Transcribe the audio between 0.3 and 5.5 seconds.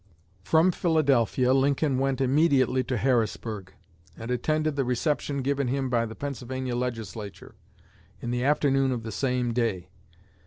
From Philadelphia Lincoln went immediately to Harrisburg, and attended the reception